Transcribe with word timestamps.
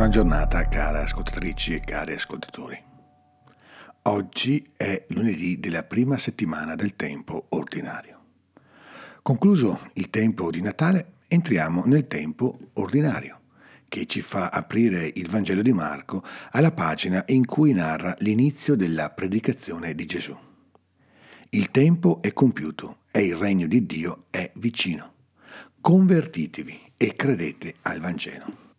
Buona 0.00 0.14
giornata 0.14 0.66
care 0.66 1.00
ascoltatrici 1.00 1.74
e 1.74 1.80
cari 1.80 2.14
ascoltatori. 2.14 2.82
Oggi 4.04 4.66
è 4.74 5.04
lunedì 5.08 5.60
della 5.60 5.82
prima 5.82 6.16
settimana 6.16 6.74
del 6.74 6.96
tempo 6.96 7.48
ordinario. 7.50 8.18
Concluso 9.20 9.90
il 9.96 10.08
tempo 10.08 10.50
di 10.50 10.62
Natale, 10.62 11.16
entriamo 11.28 11.84
nel 11.84 12.06
tempo 12.06 12.70
ordinario, 12.76 13.40
che 13.88 14.06
ci 14.06 14.22
fa 14.22 14.48
aprire 14.48 15.10
il 15.16 15.28
Vangelo 15.28 15.60
di 15.60 15.74
Marco 15.74 16.24
alla 16.52 16.72
pagina 16.72 17.22
in 17.26 17.44
cui 17.44 17.74
narra 17.74 18.16
l'inizio 18.20 18.76
della 18.76 19.10
predicazione 19.10 19.94
di 19.94 20.06
Gesù. 20.06 20.34
Il 21.50 21.70
tempo 21.70 22.22
è 22.22 22.32
compiuto 22.32 23.00
e 23.10 23.26
il 23.26 23.36
regno 23.36 23.66
di 23.66 23.84
Dio 23.84 24.24
è 24.30 24.50
vicino. 24.54 25.12
Convertitevi 25.78 26.92
e 26.96 27.14
credete 27.14 27.74
al 27.82 28.00
Vangelo. 28.00 28.69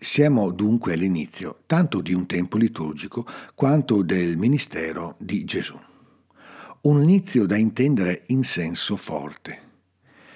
Siamo 0.00 0.52
dunque 0.52 0.92
all'inizio 0.92 1.62
tanto 1.66 2.00
di 2.00 2.14
un 2.14 2.24
tempo 2.26 2.56
liturgico 2.56 3.26
quanto 3.56 4.02
del 4.02 4.36
ministero 4.36 5.16
di 5.18 5.44
Gesù. 5.44 5.76
Un 6.82 7.02
inizio 7.02 7.46
da 7.46 7.56
intendere 7.56 8.22
in 8.28 8.44
senso 8.44 8.96
forte. 8.96 9.60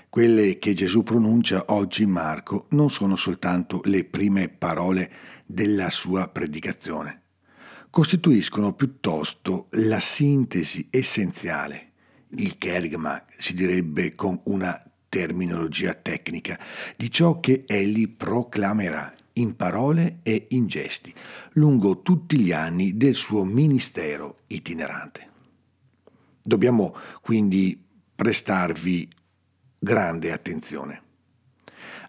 Quelle 0.08 0.58
che 0.58 0.72
Gesù 0.72 1.04
pronuncia 1.04 1.66
oggi 1.68 2.02
in 2.02 2.10
Marco 2.10 2.66
non 2.70 2.90
sono 2.90 3.14
soltanto 3.14 3.80
le 3.84 4.02
prime 4.02 4.48
parole 4.48 5.12
della 5.46 5.90
sua 5.90 6.26
predicazione, 6.26 7.22
costituiscono 7.88 8.74
piuttosto 8.74 9.68
la 9.70 10.00
sintesi 10.00 10.88
essenziale, 10.90 11.92
il 12.30 12.58
kerigma 12.58 13.24
si 13.38 13.54
direbbe 13.54 14.16
con 14.16 14.40
una 14.46 14.76
terminologia 15.08 15.94
tecnica, 15.94 16.58
di 16.96 17.08
ciò 17.12 17.38
che 17.38 17.62
egli 17.64 18.08
proclamerà 18.08 19.14
in 19.34 19.56
parole 19.56 20.18
e 20.22 20.46
in 20.50 20.66
gesti, 20.66 21.14
lungo 21.52 22.02
tutti 22.02 22.38
gli 22.38 22.52
anni 22.52 22.96
del 22.96 23.14
suo 23.14 23.44
ministero 23.44 24.40
itinerante. 24.48 25.30
Dobbiamo 26.42 26.94
quindi 27.20 27.80
prestarvi 28.14 29.08
grande 29.78 30.32
attenzione. 30.32 31.02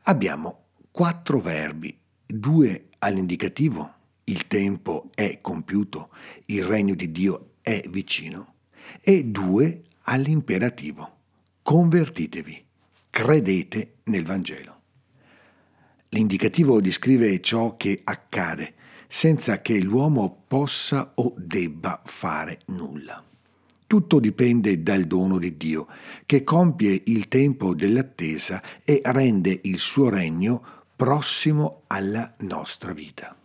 Abbiamo 0.04 0.66
quattro 0.92 1.40
verbi, 1.40 1.98
due 2.26 2.90
all'indicativo, 3.00 3.94
il 4.26 4.48
tempo 4.48 5.10
è 5.14 5.40
compiuto, 5.42 6.10
il 6.46 6.64
regno 6.66 6.96
di 6.96 7.12
Dio 7.12 7.56
è 7.62 7.84
vicino, 7.90 8.56
e 9.02 9.24
due 9.26 9.84
all'imperativo, 10.04 11.18
convertitevi, 11.62 12.66
credete 13.10 13.96
nel 14.06 14.26
Vangelo. 14.26 14.82
L'indicativo 16.14 16.80
descrive 16.80 17.42
ciò 17.42 17.76
che 17.76 18.02
accade, 18.04 18.76
senza 19.08 19.62
che 19.62 19.82
l'uomo 19.82 20.44
possa 20.48 21.14
o 21.16 21.34
debba 21.36 22.02
fare 22.06 22.60
nulla. 22.68 23.24
Tutto 23.88 24.20
dipende 24.20 24.84
dal 24.84 25.06
dono 25.06 25.40
di 25.40 25.58
Dio, 25.58 25.88
che 26.28 26.44
compie 26.44 27.02
il 27.06 27.28
tempo 27.28 27.74
dell'attesa 27.74 28.62
e 28.86 29.02
rende 29.06 29.60
il 29.64 29.80
suo 29.80 30.10
regno 30.10 30.64
prossimo 30.96 31.82
alla 31.88 32.32
nostra 32.42 32.94
vita. 32.94 33.36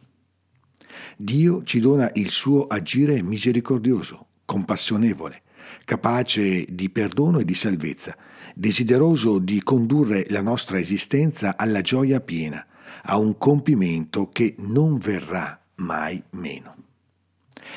Dio 1.17 1.63
ci 1.63 1.81
dona 1.81 2.11
il 2.15 2.29
suo 2.29 2.67
agire 2.67 3.23
misericordioso, 3.23 4.27
compassionevole, 4.45 5.41
capace 5.85 6.65
di 6.69 6.91
perdono 6.91 7.39
e 7.39 7.45
di 7.45 7.55
salvezza, 7.55 8.17
desideroso 8.55 9.39
di 9.39 9.63
condurre 9.63 10.27
la 10.29 10.41
nostra 10.41 10.79
esistenza 10.79 11.57
alla 11.57 11.81
gioia 11.81 12.21
piena, 12.21 12.67
a 13.05 13.17
un 13.17 13.39
compimento 13.39 14.29
che 14.29 14.55
non 14.59 14.99
verrà 14.99 15.61
mai 15.77 16.23
meno. 16.31 16.77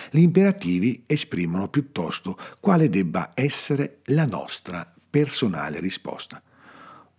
Gli 0.10 0.20
imperativi 0.20 1.04
esprimono 1.06 1.68
piuttosto 1.68 2.38
quale 2.60 2.90
debba 2.90 3.32
essere 3.34 4.00
la 4.06 4.26
nostra 4.26 4.92
personale 5.10 5.80
risposta. 5.80 6.42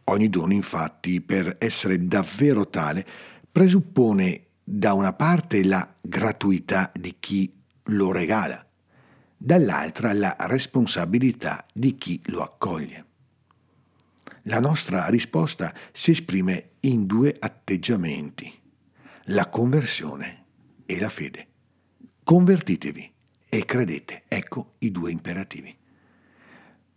Ogni 0.04 0.28
dono, 0.28 0.52
infatti, 0.52 1.20
per 1.20 1.56
essere 1.58 2.06
davvero 2.06 2.68
tale, 2.68 3.06
presuppone 3.50 4.46
da 4.64 4.94
una 4.94 5.12
parte 5.12 5.64
la 5.64 5.86
gratuità 6.00 6.90
di 6.94 7.16
chi 7.20 7.52
lo 7.84 8.12
regala, 8.12 8.64
dall'altra 9.44 10.12
la 10.12 10.36
responsabilità 10.38 11.66
di 11.74 11.96
chi 11.96 12.20
lo 12.26 12.42
accoglie. 12.42 13.06
La 14.42 14.60
nostra 14.60 15.08
risposta 15.08 15.74
si 15.90 16.12
esprime 16.12 16.74
in 16.80 17.06
due 17.06 17.34
atteggiamenti, 17.36 18.52
la 19.26 19.48
conversione 19.48 20.44
e 20.86 21.00
la 21.00 21.08
fede. 21.08 21.46
Convertitevi 22.22 23.12
e 23.48 23.64
credete, 23.64 24.22
ecco 24.28 24.74
i 24.78 24.92
due 24.92 25.10
imperativi. 25.10 25.76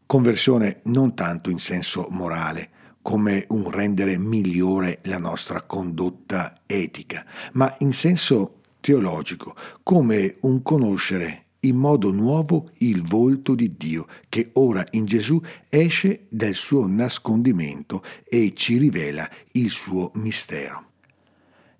Conversione 0.05 0.81
non 0.83 1.15
tanto 1.15 1.49
in 1.49 1.57
senso 1.57 2.07
morale, 2.11 2.69
come 3.01 3.45
un 3.49 3.71
rendere 3.71 4.19
migliore 4.19 4.99
la 5.05 5.17
nostra 5.17 5.63
condotta 5.63 6.61
etica, 6.67 7.25
ma 7.53 7.75
in 7.79 7.91
senso 7.91 8.61
teologico, 8.81 9.55
come 9.81 10.37
un 10.41 10.61
conoscere 10.61 11.44
in 11.65 11.75
modo 11.75 12.11
nuovo 12.11 12.69
il 12.77 13.01
volto 13.01 13.55
di 13.55 13.75
Dio 13.75 14.07
che 14.29 14.49
ora 14.53 14.85
in 14.91 15.05
Gesù 15.05 15.41
esce 15.69 16.25
dal 16.29 16.53
suo 16.53 16.87
nascondimento 16.87 18.03
e 18.23 18.53
ci 18.55 18.77
rivela 18.77 19.29
il 19.53 19.69
suo 19.69 20.11
mistero. 20.15 20.91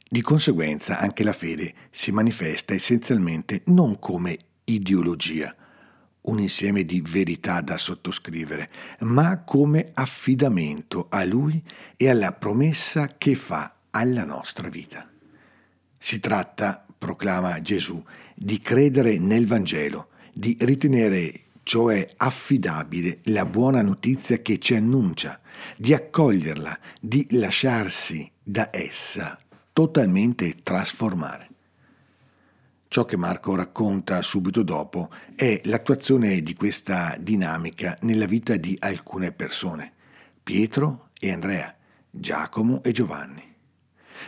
Di 0.08 0.22
conseguenza 0.22 1.00
anche 1.00 1.24
la 1.24 1.34
fede 1.34 1.74
si 1.90 2.12
manifesta 2.12 2.74
essenzialmente 2.74 3.62
non 3.66 4.00
come 4.00 4.38
ideologia, 4.66 5.56
un 6.22 6.40
insieme 6.40 6.84
di 6.84 7.02
verità 7.02 7.62
da 7.62 7.78
sottoscrivere, 7.78 8.70
ma 9.00 9.44
come 9.44 9.86
affidamento 9.94 11.08
a 11.10 11.24
Lui 11.26 11.62
e 11.96 12.10
alla 12.10 12.32
promessa 12.32 13.08
che 13.18 13.36
fa 13.36 13.78
alla 13.92 14.26
nostra 14.26 14.70
vita. 14.70 15.08
Si 15.98 16.20
tratta 16.20 16.86
proclama 16.98 17.62
Gesù, 17.62 18.04
di 18.36 18.60
credere 18.60 19.18
nel 19.18 19.48
Vangelo, 19.48 20.10
di 20.34 20.58
ritenere 20.60 21.46
cioè 21.64 22.08
affidabile 22.18 23.22
la 23.24 23.46
buona 23.46 23.82
notizia 23.82 24.38
che 24.38 24.60
ci 24.60 24.76
annuncia, 24.76 25.40
di 25.78 25.94
accoglierla, 25.94 26.78
di 27.00 27.26
lasciarsi 27.32 28.30
da 28.44 28.70
essa 28.72 29.40
totalmente 29.74 30.58
trasformare. 30.62 31.50
Ciò 32.88 33.04
che 33.04 33.18
Marco 33.18 33.56
racconta 33.56 34.22
subito 34.22 34.62
dopo 34.62 35.10
è 35.36 35.60
l'attuazione 35.64 36.42
di 36.42 36.54
questa 36.54 37.18
dinamica 37.20 37.98
nella 38.02 38.28
vita 38.28 38.58
di 38.58 38.76
alcune 38.80 39.32
persone, 39.32 39.92
Pietro 40.44 41.10
e 41.20 41.32
Andrea, 41.32 41.76
Giacomo 42.12 42.84
e 42.84 42.92
Giovanni. 42.92 43.44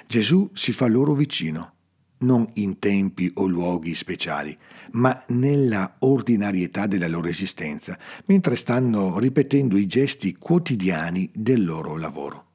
Gesù 0.07 0.49
si 0.53 0.71
fa 0.71 0.87
loro 0.87 1.13
vicino 1.13 1.75
non 2.19 2.49
in 2.53 2.79
tempi 2.79 3.31
o 3.35 3.45
luoghi 3.45 3.93
speciali, 3.93 4.57
ma 4.91 5.23
nella 5.29 5.97
ordinarietà 5.99 6.87
della 6.87 7.07
loro 7.07 7.27
esistenza, 7.27 7.97
mentre 8.25 8.55
stanno 8.55 9.19
ripetendo 9.19 9.77
i 9.77 9.85
gesti 9.85 10.35
quotidiani 10.35 11.29
del 11.33 11.63
loro 11.63 11.97
lavoro. 11.97 12.45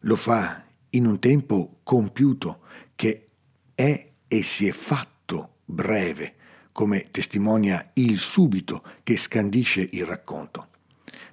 Lo 0.00 0.16
fa 0.16 0.64
in 0.90 1.06
un 1.06 1.18
tempo 1.18 1.80
compiuto 1.82 2.60
che 2.94 3.28
è 3.74 4.10
e 4.28 4.42
si 4.42 4.66
è 4.66 4.72
fatto 4.72 5.56
breve, 5.64 6.34
come 6.72 7.08
testimonia 7.10 7.90
il 7.94 8.18
subito 8.18 8.82
che 9.02 9.16
scandisce 9.16 9.88
il 9.92 10.06
racconto. 10.06 10.68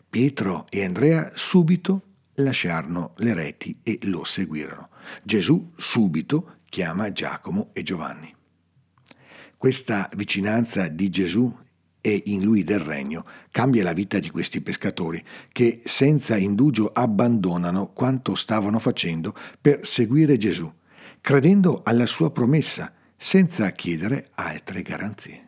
Pietro 0.09 0.65
e 0.69 0.83
Andrea 0.83 1.31
subito 1.35 2.03
lasciarono 2.35 3.13
le 3.17 3.33
reti 3.33 3.79
e 3.83 3.99
lo 4.03 4.23
seguirono. 4.23 4.89
Gesù 5.23 5.71
subito 5.75 6.58
chiama 6.69 7.11
Giacomo 7.11 7.69
e 7.73 7.83
Giovanni. 7.83 8.33
Questa 9.57 10.09
vicinanza 10.15 10.87
di 10.87 11.09
Gesù 11.09 11.53
e 12.01 12.23
in 12.27 12.43
lui 12.43 12.63
del 12.63 12.79
regno 12.79 13.25
cambia 13.51 13.83
la 13.83 13.93
vita 13.93 14.19
di 14.19 14.29
questi 14.29 14.61
pescatori 14.61 15.21
che 15.51 15.81
senza 15.83 16.37
indugio 16.37 16.91
abbandonano 16.93 17.91
quanto 17.91 18.35
stavano 18.35 18.79
facendo 18.79 19.35
per 19.59 19.85
seguire 19.85 20.37
Gesù, 20.37 20.71
credendo 21.19 21.81
alla 21.83 22.05
sua 22.05 22.31
promessa 22.31 22.93
senza 23.17 23.69
chiedere 23.71 24.29
altre 24.35 24.81
garanzie. 24.81 25.47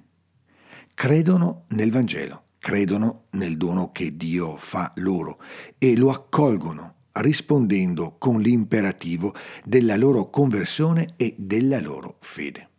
Credono 0.94 1.66
nel 1.70 1.90
Vangelo, 1.90 2.48
credono 2.60 3.28
nel 3.32 3.56
dono 3.56 3.92
che 3.92 4.18
Dio 4.18 4.58
fa 4.58 4.92
loro 4.96 5.42
e 5.78 5.96
lo 5.96 6.10
accolgono 6.10 6.96
rispondendo 7.14 8.16
con 8.18 8.40
l'imperativo 8.40 9.36
della 9.64 9.98
loro 9.98 10.30
conversione 10.30 11.14
e 11.18 11.36
della 11.38 11.80
loro 11.80 12.18
fede. 12.20 12.70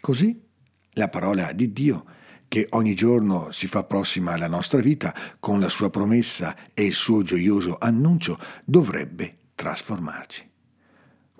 Così 0.00 0.40
la 0.92 1.08
parola 1.08 1.52
di 1.52 1.72
Dio, 1.72 2.04
che 2.46 2.66
ogni 2.70 2.94
giorno 2.94 3.50
si 3.50 3.66
fa 3.66 3.84
prossima 3.84 4.32
alla 4.32 4.48
nostra 4.48 4.80
vita 4.80 5.14
con 5.40 5.58
la 5.58 5.68
sua 5.68 5.90
promessa 5.90 6.54
e 6.72 6.84
il 6.84 6.92
suo 6.92 7.22
gioioso 7.22 7.76
annuncio, 7.78 8.38
dovrebbe 8.64 9.38
trasformarci. 9.54 10.50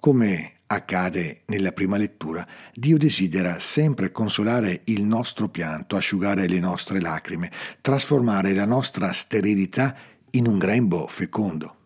Come 0.01 0.53
accade 0.67 1.43
nella 1.47 1.73
prima 1.73 1.97
lettura, 1.97 2.47
Dio 2.73 2.99
desidera 2.99 3.59
sempre 3.59 4.11
consolare 4.11 4.83
il 4.85 5.03
nostro 5.03 5.49
pianto, 5.49 5.97
asciugare 5.97 6.49
le 6.49 6.59
nostre 6.59 7.01
lacrime, 7.01 7.51
trasformare 7.81 8.53
la 8.55 8.65
nostra 8.65 9.13
sterilità 9.13 9.97
in 10.31 10.47
un 10.47 10.59
grembo 10.59 11.07
fecondo. 11.07 11.77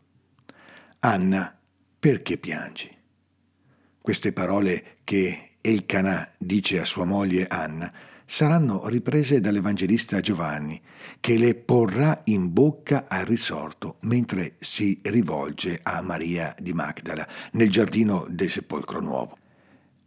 Anna, 1.01 1.57
perché 2.01 2.39
piangi? 2.39 2.91
Queste 4.01 4.33
parole 4.33 4.97
che 5.05 5.51
Elkanà 5.61 6.33
dice 6.37 6.81
a 6.81 6.85
sua 6.85 7.05
moglie 7.05 7.47
Anna 7.47 7.93
saranno 8.25 8.89
riprese 8.89 9.39
dall'Evangelista 9.39 10.19
Giovanni, 10.19 10.81
che 11.21 11.39
le 11.39 11.55
porrà 11.55 12.23
in 12.25 12.53
bocca 12.53 13.07
al 13.09 13.25
risorto 13.27 13.99
mentre 14.01 14.57
si 14.59 14.99
rivolge 15.05 15.79
a 15.85 16.03
Maria 16.03 16.53
di 16.59 16.73
Magdala 16.73 17.29
nel 17.53 17.71
giardino 17.71 18.27
del 18.29 18.51
Sepolcro 18.51 19.01
Nuovo. 19.01 19.39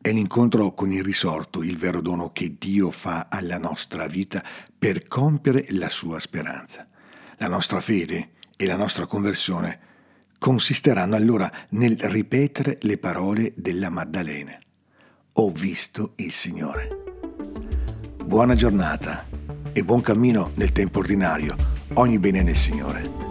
È 0.02 0.12
l'incontro 0.12 0.74
con 0.74 0.92
il 0.92 1.04
risorto 1.04 1.64
il 1.64 1.78
vero 1.78 2.02
dono 2.02 2.34
che 2.34 2.58
Dio 2.60 2.92
fa 2.92 3.28
alla 3.30 3.58
nostra 3.58 4.08
vita 4.08 4.44
per 4.78 5.08
compiere 5.08 5.68
la 5.70 5.88
sua 5.88 6.20
speranza. 6.20 6.86
La 7.38 7.48
nostra 7.48 7.80
fede 7.80 8.32
e 8.58 8.66
la 8.66 8.76
nostra 8.76 9.06
conversione 9.06 9.90
consisteranno 10.42 11.16
allora 11.16 11.52
nel 11.70 12.00
ripetere 12.00 12.80
le 12.82 12.98
parole 12.98 13.54
della 13.56 13.92
Maddalena. 13.92 14.58
Ho 15.34 15.52
visto 15.52 16.14
il 16.16 16.32
Signore. 16.32 16.88
Buona 18.26 18.56
giornata 18.56 19.28
e 19.72 19.84
buon 19.84 20.02
cammino 20.02 20.50
nel 20.56 20.72
tempo 20.72 20.98
ordinario. 20.98 21.56
Ogni 21.94 22.18
bene 22.18 22.42
nel 22.42 22.56
Signore. 22.56 23.31